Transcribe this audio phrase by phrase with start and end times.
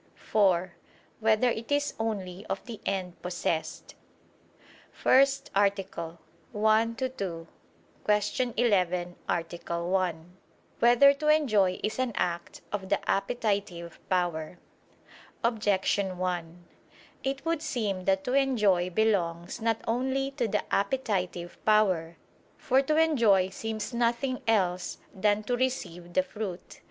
[0.15, 0.73] (4)
[1.19, 3.93] Whether it is only of the end possessed?________________________
[4.91, 6.17] FIRST ARTICLE
[6.55, 7.47] [I II, Q.
[8.57, 9.53] 11, Art.
[9.69, 10.37] 1]
[10.79, 14.57] Whether to Enjoy Is an Act of the Appetitive Power?
[15.43, 16.63] Objection 1:
[17.23, 22.17] It would seem that to enjoy belongs not only to the appetitive power.
[22.57, 26.79] For to enjoy seems nothing else than to receive the fruit.